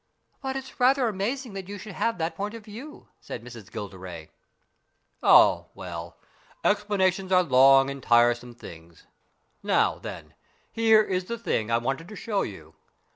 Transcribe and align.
"But 0.41 0.55
it's 0.55 0.79
rather 0.79 1.07
amazing 1.07 1.53
that 1.53 1.69
you 1.69 1.77
should 1.77 1.93
have 1.93 2.17
that 2.17 2.33
point 2.35 2.55
of 2.55 2.63
view," 2.65 3.09
said 3.19 3.43
Miss 3.43 3.55
Gilderay. 3.69 4.29
"Oh, 5.21 5.67
well, 5.75 6.17
explanations 6.63 7.31
are 7.31 7.43
long 7.43 7.87
and 7.91 8.01
tiresome 8.01 8.55
things. 8.55 9.05
Now, 9.61 9.99
then, 9.99 10.33
here 10.71 11.03
is 11.03 11.25
the 11.25 11.37
thing 11.37 11.69
I 11.69 11.77
wanted 11.77 12.07
to 12.07 12.15
show 12.15 12.41
you. 12.41 12.73